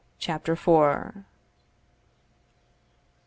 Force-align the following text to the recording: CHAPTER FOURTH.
CHAPTER 0.17 0.55
FOURTH. 0.55 1.13